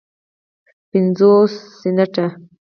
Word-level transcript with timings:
پینځوس 0.89 1.53
سنټه 1.79 2.25